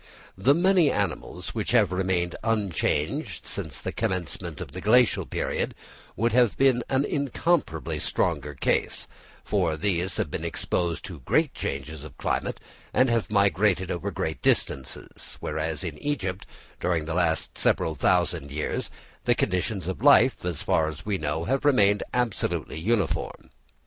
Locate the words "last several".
17.13-17.93